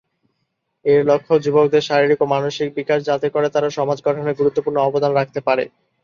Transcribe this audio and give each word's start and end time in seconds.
এর 0.85 1.01
লক্ষ্য 1.05 1.33
যুবকদের 1.43 1.83
শারীরিক 1.89 2.19
ও 2.21 2.35
মানসিক 2.35 2.67
বিকাশ 2.77 2.99
যাতে 3.09 3.27
করে 3.29 3.47
তারা 3.49 3.69
সমাজ 3.77 3.97
গঠনে 4.05 4.31
গুরুত্বপূর্ণ 4.39 4.77
অবদান 4.81 5.11
রাখতে 5.15 5.39
পারে। 5.47 5.63